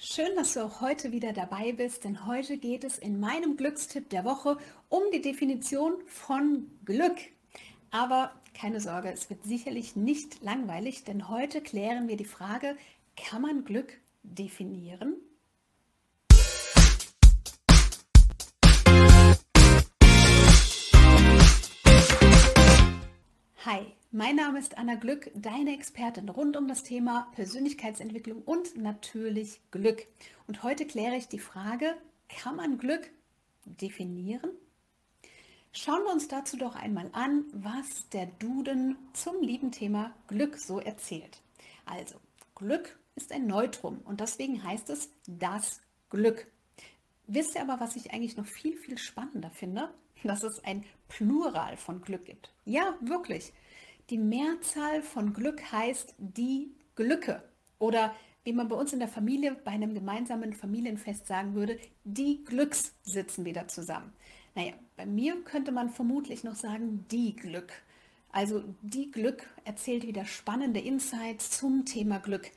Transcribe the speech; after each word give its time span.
Schön, 0.00 0.36
dass 0.36 0.54
du 0.54 0.60
auch 0.60 0.80
heute 0.80 1.10
wieder 1.10 1.32
dabei 1.32 1.72
bist, 1.72 2.04
denn 2.04 2.24
heute 2.24 2.56
geht 2.56 2.84
es 2.84 2.98
in 2.98 3.18
meinem 3.18 3.56
Glückstipp 3.56 4.08
der 4.10 4.24
Woche 4.24 4.56
um 4.88 5.02
die 5.12 5.20
Definition 5.20 5.94
von 6.06 6.70
Glück. 6.84 7.16
Aber 7.90 8.30
keine 8.54 8.80
Sorge, 8.80 9.10
es 9.10 9.28
wird 9.28 9.42
sicherlich 9.42 9.96
nicht 9.96 10.40
langweilig, 10.40 11.02
denn 11.02 11.28
heute 11.28 11.60
klären 11.60 12.06
wir 12.06 12.16
die 12.16 12.24
Frage, 12.24 12.76
kann 13.16 13.42
man 13.42 13.64
Glück 13.64 13.92
definieren? 14.22 15.16
Mein 24.10 24.36
Name 24.36 24.58
ist 24.58 24.78
Anna 24.78 24.94
Glück, 24.94 25.30
deine 25.34 25.74
Expertin 25.74 26.28
rund 26.28 26.56
um 26.56 26.66
das 26.66 26.82
Thema 26.82 27.28
Persönlichkeitsentwicklung 27.34 28.42
und 28.42 28.76
natürlich 28.76 29.60
Glück. 29.70 30.06
Und 30.46 30.62
heute 30.62 30.86
kläre 30.86 31.16
ich 31.16 31.28
die 31.28 31.38
Frage, 31.38 31.94
kann 32.28 32.56
man 32.56 32.78
Glück 32.78 33.10
definieren? 33.66 34.50
Schauen 35.72 36.04
wir 36.04 36.12
uns 36.12 36.26
dazu 36.26 36.56
doch 36.56 36.74
einmal 36.74 37.10
an, 37.12 37.44
was 37.52 38.08
der 38.08 38.26
Duden 38.26 38.96
zum 39.12 39.42
lieben 39.42 39.72
Thema 39.72 40.14
Glück 40.26 40.56
so 40.56 40.80
erzählt. 40.80 41.42
Also, 41.84 42.16
Glück 42.54 42.98
ist 43.14 43.30
ein 43.30 43.46
Neutrum 43.46 43.98
und 44.04 44.20
deswegen 44.20 44.62
heißt 44.62 44.88
es 44.88 45.10
das 45.26 45.82
Glück. 46.08 46.50
Wisst 47.26 47.54
ihr 47.54 47.62
aber, 47.62 47.78
was 47.78 47.94
ich 47.96 48.12
eigentlich 48.12 48.38
noch 48.38 48.46
viel, 48.46 48.76
viel 48.76 48.96
spannender 48.96 49.50
finde? 49.50 49.90
Dass 50.24 50.42
es 50.42 50.64
ein 50.64 50.84
Plural 51.08 51.76
von 51.76 52.00
Glück 52.00 52.24
gibt. 52.24 52.52
Ja, 52.64 52.96
wirklich. 53.00 53.52
Die 54.10 54.18
Mehrzahl 54.18 55.02
von 55.02 55.34
Glück 55.34 55.70
heißt 55.70 56.14
die 56.18 56.72
Glücke. 56.96 57.42
Oder 57.78 58.14
wie 58.42 58.54
man 58.54 58.68
bei 58.68 58.76
uns 58.76 58.94
in 58.94 59.00
der 59.00 59.08
Familie 59.08 59.54
bei 59.54 59.72
einem 59.72 59.92
gemeinsamen 59.92 60.54
Familienfest 60.54 61.26
sagen 61.26 61.54
würde, 61.54 61.78
die 62.04 62.42
Glücks 62.44 62.94
sitzen 63.02 63.44
wieder 63.44 63.68
zusammen. 63.68 64.12
Naja, 64.54 64.72
bei 64.96 65.04
mir 65.04 65.42
könnte 65.44 65.72
man 65.72 65.90
vermutlich 65.90 66.42
noch 66.42 66.54
sagen, 66.54 67.04
die 67.10 67.36
Glück. 67.36 67.72
Also 68.32 68.64
die 68.80 69.10
Glück 69.10 69.46
erzählt 69.64 70.06
wieder 70.06 70.24
spannende 70.24 70.80
Insights 70.80 71.50
zum 71.50 71.84
Thema 71.84 72.18
Glück. 72.18 72.50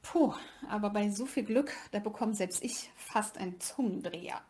Puh, 0.00 0.32
aber 0.66 0.88
bei 0.88 1.10
so 1.10 1.26
viel 1.26 1.44
Glück, 1.44 1.72
da 1.90 1.98
bekommt 1.98 2.36
selbst 2.36 2.64
ich 2.64 2.90
fast 2.96 3.36
einen 3.36 3.60
Zungendreher. 3.60 4.40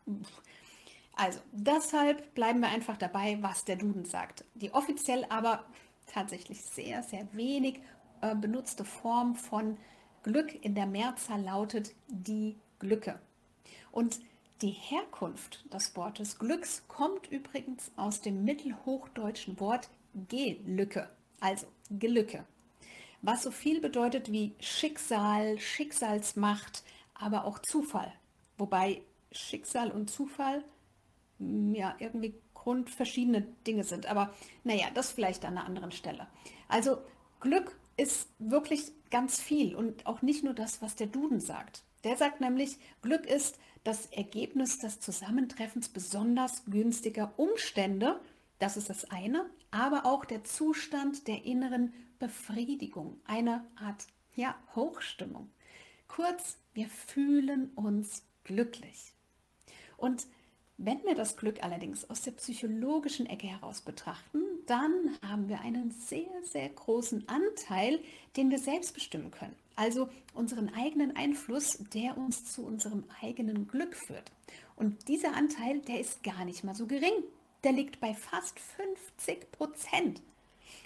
Also, 1.14 1.40
deshalb 1.50 2.34
bleiben 2.34 2.60
wir 2.60 2.68
einfach 2.68 2.96
dabei, 2.96 3.38
was 3.40 3.64
der 3.64 3.76
Duden 3.76 4.04
sagt. 4.04 4.44
Die 4.54 4.72
offiziell 4.72 5.26
aber 5.28 5.64
tatsächlich 6.12 6.62
sehr, 6.62 7.02
sehr 7.02 7.26
wenig 7.32 7.80
äh, 8.20 8.34
benutzte 8.34 8.84
Form 8.84 9.34
von 9.34 9.76
Glück 10.22 10.64
in 10.64 10.74
der 10.74 10.86
Mehrzahl 10.86 11.42
lautet 11.42 11.94
die 12.08 12.56
Glücke. 12.78 13.18
Und 13.90 14.20
die 14.62 14.70
Herkunft 14.70 15.72
des 15.72 15.96
Wortes 15.96 16.38
Glücks 16.38 16.82
kommt 16.86 17.30
übrigens 17.30 17.90
aus 17.96 18.20
dem 18.20 18.44
mittelhochdeutschen 18.44 19.58
Wort 19.58 19.88
Gelücke, 20.28 21.08
also 21.40 21.66
Gelücke, 21.88 22.44
was 23.22 23.42
so 23.42 23.50
viel 23.50 23.80
bedeutet 23.80 24.30
wie 24.30 24.54
Schicksal, 24.60 25.58
Schicksalsmacht, 25.58 26.82
aber 27.14 27.44
auch 27.46 27.58
Zufall. 27.60 28.12
Wobei 28.58 29.02
Schicksal 29.32 29.90
und 29.90 30.10
Zufall 30.10 30.62
ja 31.40 31.94
irgendwie 31.98 32.34
grundverschiedene 32.54 33.42
Dinge 33.66 33.84
sind. 33.84 34.06
Aber 34.06 34.34
naja, 34.64 34.86
das 34.94 35.12
vielleicht 35.12 35.44
an 35.44 35.56
einer 35.56 35.66
anderen 35.66 35.92
Stelle. 35.92 36.26
Also 36.68 36.98
Glück 37.40 37.78
ist 37.96 38.28
wirklich 38.38 38.92
ganz 39.10 39.40
viel 39.40 39.74
und 39.74 40.06
auch 40.06 40.22
nicht 40.22 40.44
nur 40.44 40.54
das, 40.54 40.82
was 40.82 40.96
der 40.96 41.06
Duden 41.06 41.40
sagt. 41.40 41.82
Der 42.04 42.16
sagt 42.16 42.40
nämlich, 42.40 42.78
Glück 43.02 43.26
ist 43.26 43.58
das 43.84 44.06
Ergebnis 44.06 44.78
des 44.78 45.00
Zusammentreffens 45.00 45.88
besonders 45.88 46.64
günstiger 46.66 47.32
Umstände. 47.36 48.20
Das 48.58 48.76
ist 48.76 48.90
das 48.90 49.10
eine, 49.10 49.48
aber 49.70 50.06
auch 50.06 50.24
der 50.24 50.44
Zustand 50.44 51.28
der 51.28 51.44
inneren 51.44 51.92
Befriedigung, 52.18 53.20
eine 53.24 53.66
Art 53.76 54.06
ja, 54.34 54.54
Hochstimmung. 54.74 55.50
Kurz, 56.08 56.58
wir 56.74 56.88
fühlen 56.88 57.70
uns 57.74 58.24
glücklich. 58.44 59.12
Und 59.96 60.26
wenn 60.82 61.02
wir 61.04 61.14
das 61.14 61.36
Glück 61.36 61.62
allerdings 61.62 62.08
aus 62.08 62.22
der 62.22 62.30
psychologischen 62.32 63.26
Ecke 63.26 63.46
heraus 63.46 63.82
betrachten, 63.82 64.42
dann 64.66 65.18
haben 65.22 65.48
wir 65.48 65.60
einen 65.60 65.90
sehr, 65.90 66.42
sehr 66.42 66.70
großen 66.70 67.28
Anteil, 67.28 68.00
den 68.36 68.50
wir 68.50 68.58
selbst 68.58 68.94
bestimmen 68.94 69.30
können. 69.30 69.54
Also 69.76 70.08
unseren 70.32 70.72
eigenen 70.74 71.14
Einfluss, 71.16 71.78
der 71.92 72.16
uns 72.16 72.50
zu 72.50 72.64
unserem 72.64 73.04
eigenen 73.20 73.68
Glück 73.68 73.94
führt. 73.94 74.32
Und 74.74 75.08
dieser 75.08 75.34
Anteil, 75.36 75.80
der 75.80 76.00
ist 76.00 76.22
gar 76.22 76.46
nicht 76.46 76.64
mal 76.64 76.74
so 76.74 76.86
gering. 76.86 77.24
Der 77.62 77.72
liegt 77.72 78.00
bei 78.00 78.14
fast 78.14 78.58
50 78.58 79.52
Prozent. 79.52 80.22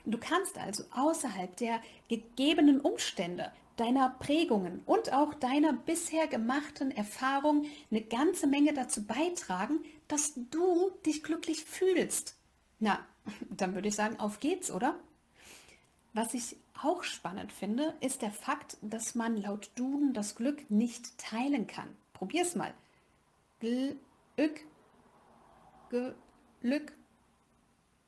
Du 0.04 0.18
kannst 0.18 0.58
also 0.58 0.82
außerhalb 0.92 1.56
der 1.56 1.80
gegebenen 2.08 2.80
Umstände 2.80 3.52
deiner 3.76 4.10
Prägungen 4.18 4.82
und 4.86 5.12
auch 5.12 5.34
deiner 5.34 5.72
bisher 5.72 6.26
gemachten 6.26 6.90
Erfahrung 6.90 7.66
eine 7.90 8.02
ganze 8.02 8.46
Menge 8.46 8.72
dazu 8.72 9.04
beitragen, 9.04 9.80
dass 10.08 10.34
du 10.50 10.90
dich 11.04 11.22
glücklich 11.22 11.64
fühlst. 11.64 12.36
Na, 12.78 12.98
dann 13.50 13.74
würde 13.74 13.88
ich 13.88 13.94
sagen, 13.94 14.18
auf 14.20 14.40
geht's, 14.40 14.70
oder? 14.70 14.98
Was 16.12 16.34
ich 16.34 16.56
auch 16.80 17.02
spannend 17.02 17.52
finde, 17.52 17.94
ist 18.00 18.22
der 18.22 18.30
Fakt, 18.30 18.76
dass 18.82 19.14
man 19.14 19.36
laut 19.36 19.70
Duden 19.74 20.12
das 20.12 20.36
Glück 20.36 20.70
nicht 20.70 21.18
teilen 21.18 21.66
kann. 21.66 21.88
Probier's 22.12 22.54
mal. 22.54 22.72
Glück, 23.60 23.96
Glück, 25.90 26.92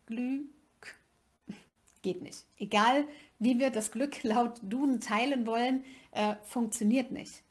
Glück. 0.06 0.55
Geht 2.02 2.22
nicht. 2.22 2.44
Egal, 2.58 3.06
wie 3.38 3.58
wir 3.58 3.70
das 3.70 3.90
Glück 3.90 4.22
laut 4.22 4.58
Duden 4.62 5.00
teilen 5.00 5.46
wollen, 5.46 5.84
äh, 6.12 6.36
funktioniert 6.44 7.10
nicht. 7.10 7.42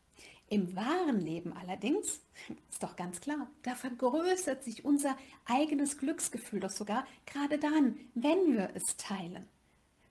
Im 0.48 0.76
wahren 0.76 1.22
Leben 1.22 1.54
allerdings, 1.54 2.22
ist 2.70 2.84
doch 2.84 2.96
ganz 2.96 3.20
klar, 3.20 3.48
da 3.64 3.76
vergrößert 3.76 4.64
sich 4.64 4.86
unser 4.86 5.18
eigenes 5.46 5.98
Glücksgefühl 5.98 6.60
doch 6.60 6.70
sogar 6.70 7.06
gerade 7.26 7.58
dann, 7.58 7.98
wenn 8.14 8.54
wir 8.54 8.70
es 8.76 8.96
teilen. 8.98 9.48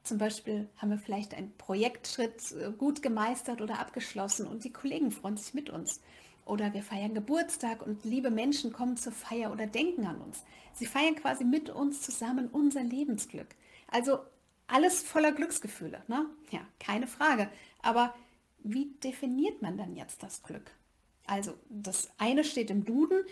Zum 0.03 0.19
Beispiel 0.19 0.69
haben 0.77 0.91
wir 0.91 0.99
vielleicht 0.99 1.33
einen 1.33 1.57
Projektschritt 1.57 2.53
äh, 2.53 2.73
gut 2.73 3.01
gemeistert 3.01 3.63
oder 3.63 3.79
abgeschlossen 3.79 4.47
und 4.47 4.65
die 4.65 4.73
Kollegen 4.73 5.11
freuen 5.11 5.39
sich 5.39 5.55
mit 5.55 5.71
uns. 5.71 6.03
Oder 6.45 6.75
wir 6.75 6.83
feiern 6.83 7.15
Geburtstag 7.15 7.81
und 7.87 8.05
liebe 8.05 8.31
Menschen 8.31 8.71
kommen 8.71 8.99
zur 8.99 9.13
Feier 9.13 9.51
oder 9.51 9.67
denken 9.67 10.05
an 10.07 10.21
uns. 10.21 10.45
Sie 10.75 10.85
feiern 10.85 11.17
quasi 11.17 11.45
mit 11.45 11.71
uns 11.71 12.03
zusammen 12.03 12.49
unser 12.49 12.83
Lebensglück. 12.83 13.47
Also 13.95 14.19
alles 14.67 15.03
voller 15.05 15.31
Glücksgefühle, 15.31 16.03
ne? 16.09 16.27
Ja, 16.51 16.67
keine 16.81 17.07
Frage. 17.07 17.49
Aber 17.81 18.13
wie 18.59 18.87
definiert 19.05 19.63
man 19.63 19.79
dann 19.79 19.95
jetzt 19.95 20.25
das 20.25 20.43
Glück? 20.43 20.73
Also, 21.27 21.55
das 21.69 22.11
eine 22.19 22.43
steht 22.43 22.71
im 22.71 22.85
Duden, 22.85 23.25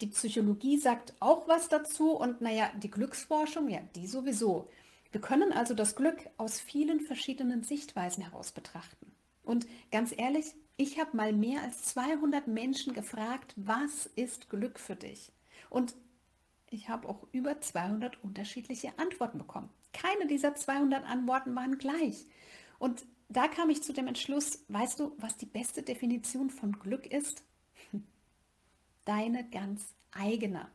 die 0.00 0.08
Psychologie 0.08 0.78
sagt 0.78 1.14
auch 1.20 1.46
was 1.46 1.68
dazu 1.68 2.10
und 2.10 2.40
naja, 2.40 2.72
die 2.82 2.90
Glücksforschung, 2.90 3.68
ja, 3.68 3.82
die 3.94 4.08
sowieso. 4.08 4.68
Wir 5.12 5.20
können 5.20 5.52
also 5.52 5.74
das 5.74 5.94
Glück 5.94 6.28
aus 6.38 6.58
vielen 6.58 6.98
verschiedenen 6.98 7.62
Sichtweisen 7.62 8.24
heraus 8.24 8.50
betrachten. 8.50 9.12
Und 9.44 9.68
ganz 9.92 10.12
ehrlich, 10.16 10.46
ich 10.76 10.98
habe 10.98 11.16
mal 11.16 11.32
mehr 11.32 11.62
als 11.62 11.84
200 11.84 12.48
Menschen 12.48 12.94
gefragt, 12.94 13.54
was 13.54 14.06
ist 14.16 14.50
Glück 14.50 14.80
für 14.80 14.96
dich? 14.96 15.30
Und 15.68 15.94
ich 16.68 16.88
habe 16.88 17.08
auch 17.08 17.28
über 17.30 17.60
200 17.60 18.24
unterschiedliche 18.24 18.98
Antworten 18.98 19.38
bekommen. 19.38 19.70
Keine 19.92 20.26
dieser 20.26 20.54
200 20.54 21.04
Antworten 21.04 21.54
waren 21.54 21.78
gleich. 21.78 22.26
Und 22.78 23.04
da 23.28 23.48
kam 23.48 23.70
ich 23.70 23.82
zu 23.82 23.92
dem 23.92 24.08
Entschluss, 24.08 24.64
weißt 24.68 25.00
du, 25.00 25.12
was 25.18 25.36
die 25.36 25.46
beste 25.46 25.82
Definition 25.82 26.50
von 26.50 26.72
Glück 26.72 27.06
ist? 27.06 27.44
Deine 29.04 29.48
ganz 29.48 29.94
eigene. 30.12 30.68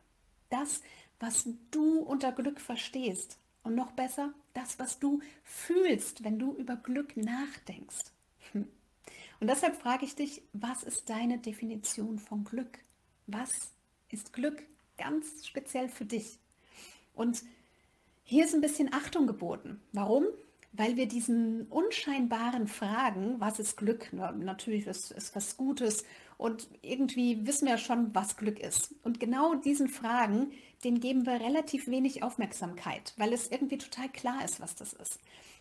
Das, 0.49 0.81
was 1.19 1.47
du 1.71 1.99
unter 1.99 2.31
Glück 2.31 2.61
verstehst. 2.61 3.39
Und 3.63 3.75
noch 3.75 3.91
besser, 3.91 4.33
das, 4.53 4.77
was 4.79 4.99
du 4.99 5.21
fühlst, 5.43 6.23
wenn 6.23 6.37
du 6.37 6.53
über 6.53 6.75
Glück 6.75 7.17
nachdenkst. 7.17 8.11
Und 8.53 9.47
deshalb 9.49 9.75
frage 9.75 10.05
ich 10.05 10.15
dich, 10.15 10.43
was 10.53 10.83
ist 10.83 11.09
deine 11.09 11.39
Definition 11.39 12.19
von 12.19 12.43
Glück? 12.45 12.79
Was 13.27 13.71
ist 14.09 14.33
Glück 14.33 14.63
ganz 14.97 15.45
speziell 15.45 15.89
für 15.89 16.05
dich? 16.05 16.39
Und 17.13 17.43
hier 18.27 18.43
ist 18.43 18.55
ein 18.55 18.61
bisschen 18.61 18.91
Achtung 18.91 19.27
geboten. 19.27 19.79
Warum? 19.93 20.25
Weil 20.73 20.97
wir 20.97 21.07
diesen 21.07 21.67
unscheinbaren 21.67 22.67
Fragen, 22.67 23.35
was 23.39 23.59
ist 23.59 23.77
Glück? 23.77 24.09
Na, 24.11 24.31
natürlich 24.31 24.87
ist 24.87 25.11
es 25.11 25.35
was 25.35 25.57
Gutes 25.57 26.03
und 26.37 26.67
irgendwie 26.81 27.45
wissen 27.45 27.65
wir 27.65 27.73
ja 27.73 27.77
schon, 27.77 28.13
was 28.15 28.35
Glück 28.35 28.59
ist. 28.59 28.95
Und 29.03 29.19
genau 29.19 29.53
diesen 29.53 29.87
Fragen, 29.87 30.51
denen 30.83 30.99
geben 30.99 31.27
wir 31.27 31.39
relativ 31.39 31.87
wenig 31.87 32.23
Aufmerksamkeit, 32.23 33.13
weil 33.17 33.31
es 33.31 33.51
irgendwie 33.51 33.77
total 33.77 34.09
klar 34.09 34.43
ist, 34.43 34.59
was 34.59 34.75
das 34.75 34.93
ist. 34.93 35.19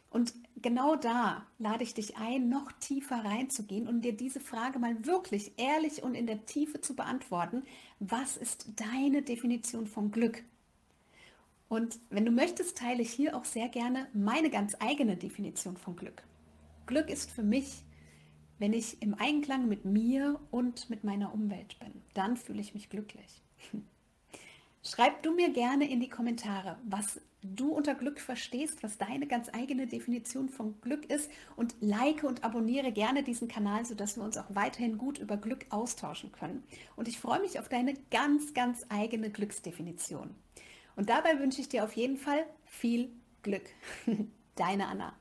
Und 0.09 0.33
genau 0.57 0.97
da 0.97 1.47
lade 1.59 1.85
ich 1.85 1.93
dich 1.93 2.17
ein, 2.17 2.49
noch 2.49 2.73
tiefer 2.73 3.25
reinzugehen 3.25 3.87
und 3.87 4.03
dir 4.03 4.17
diese 4.17 4.41
Frage 4.41 4.79
mal 4.79 5.05
wirklich 5.05 5.53
ehrlich 5.59 6.03
und 6.03 6.15
in 6.15 6.27
der 6.27 6.47
Tiefe 6.47 6.81
zu 6.81 6.97
beantworten. 6.97 7.65
Was 8.01 8.39
ist 8.39 8.69
deine 8.77 9.23
Definition 9.23 9.87
von 9.87 10.11
Glück? 10.13 10.45
Und 11.75 11.99
wenn 12.09 12.25
du 12.25 12.31
möchtest, 12.31 12.79
teile 12.79 13.03
ich 13.03 13.11
hier 13.11 13.37
auch 13.37 13.45
sehr 13.45 13.69
gerne 13.69 14.07
meine 14.13 14.49
ganz 14.49 14.77
eigene 14.79 15.17
Definition 15.17 15.77
von 15.77 15.97
Glück. 15.97 16.23
Glück 16.87 17.11
ist 17.11 17.33
für 17.33 17.43
mich, 17.43 17.83
wenn 18.61 18.73
ich 18.73 19.03
im 19.03 19.15
Einklang 19.15 19.67
mit 19.67 19.85
mir 19.85 20.39
und 20.53 20.89
mit 20.89 21.03
meiner 21.03 21.35
Umwelt 21.35 21.77
bin. 21.81 22.05
Dann 22.15 22.37
fühle 22.37 22.61
ich 22.61 22.75
mich 22.75 22.91
glücklich. 22.91 23.43
Schreib 24.85 25.25
du 25.25 25.35
mir 25.35 25.51
gerne 25.51 25.91
in 25.91 25.99
die 25.99 26.09
Kommentare, 26.09 26.79
was 26.85 27.21
du 27.43 27.73
unter 27.73 27.97
Glück 27.97 28.21
verstehst, 28.21 28.85
was 28.85 28.97
deine 28.97 29.27
ganz 29.27 29.49
eigene 29.53 29.89
Definition 29.89 30.51
von 30.51 30.81
Glück 30.81 31.05
ist 31.07 31.29
und 31.57 31.75
like 31.81 32.23
und 32.23 32.45
abonniere 32.45 32.93
gerne 32.93 33.25
diesen 33.25 33.49
Kanal, 33.49 33.85
sodass 33.85 34.17
wir 34.17 34.23
uns 34.23 34.37
auch 34.37 34.55
weiterhin 34.55 34.97
gut 34.97 35.19
über 35.19 35.37
Glück 35.39 35.67
austauschen 35.71 36.31
können. 36.31 36.63
Und 36.95 37.09
ich 37.09 37.19
freue 37.19 37.41
mich 37.41 37.59
auf 37.59 37.69
deine 37.69 37.95
ganz, 38.13 38.55
ganz 38.55 38.87
eigene 38.91 39.29
Glücksdefinition. 39.31 40.37
Und 40.97 41.11
dabei 41.11 41.39
wünsche 41.39 41.61
ich 41.61 41.69
dir 41.69 41.85
auf 41.85 41.93
jeden 41.95 42.17
Fall 42.17 42.47
viel 42.67 43.11
Glück. 43.43 43.65
Deine 44.57 44.87
Anna. 44.87 45.15